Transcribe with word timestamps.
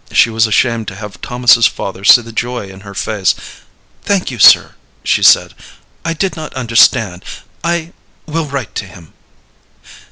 She 0.11 0.31
was 0.31 0.47
ashamed 0.47 0.87
to 0.87 0.95
have 0.95 1.21
Thomas's 1.21 1.67
father 1.67 2.03
see 2.03 2.23
the 2.23 2.31
joy 2.31 2.69
in 2.69 2.79
her 2.79 2.95
face. 2.95 3.35
"Thank 4.01 4.31
you, 4.31 4.39
sir," 4.39 4.73
she 5.03 5.21
said. 5.21 5.53
"I 6.03 6.13
did 6.13 6.35
not 6.35 6.55
understand. 6.55 7.23
I 7.63 7.93
will 8.25 8.47
write 8.47 8.73
to 8.77 8.85
him." 8.87 9.13